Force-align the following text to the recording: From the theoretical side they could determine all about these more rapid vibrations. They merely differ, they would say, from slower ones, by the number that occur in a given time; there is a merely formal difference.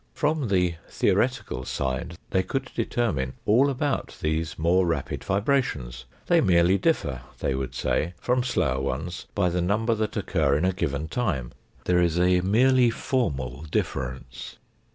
From 0.15 0.47
the 0.47 0.73
theoretical 0.89 1.63
side 1.63 2.17
they 2.31 2.41
could 2.41 2.71
determine 2.73 3.33
all 3.45 3.69
about 3.69 4.17
these 4.19 4.57
more 4.57 4.87
rapid 4.87 5.23
vibrations. 5.23 6.05
They 6.25 6.41
merely 6.41 6.79
differ, 6.79 7.21
they 7.37 7.53
would 7.53 7.75
say, 7.75 8.15
from 8.19 8.43
slower 8.43 8.81
ones, 8.81 9.27
by 9.35 9.49
the 9.49 9.61
number 9.61 9.93
that 9.93 10.17
occur 10.17 10.57
in 10.57 10.65
a 10.65 10.73
given 10.73 11.07
time; 11.07 11.51
there 11.85 12.01
is 12.01 12.19
a 12.19 12.41
merely 12.41 12.89
formal 12.89 13.61
difference. 13.69 14.57